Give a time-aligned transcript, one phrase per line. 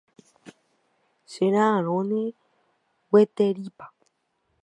[1.31, 2.21] Chera'ãrõne
[3.11, 3.85] gueterípa.